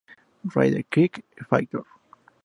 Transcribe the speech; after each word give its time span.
Rider 0.55 0.81
Kick", 0.89 1.23
"Fight! 1.47 1.69